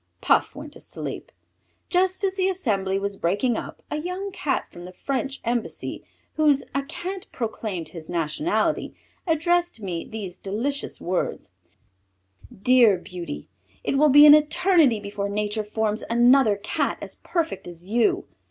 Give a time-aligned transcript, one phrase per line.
[0.19, 1.31] Puff went to sleep.
[1.87, 6.03] Just as the assembly was breaking up a young Cat from the French embassy,
[6.37, 8.95] whose accent proclaimed his nationality,
[9.27, 11.51] addressed me these delicious words:
[12.63, 13.47] "Dear Beauty,
[13.83, 18.25] it will be an eternity before Nature forms another Cat as perfect as you.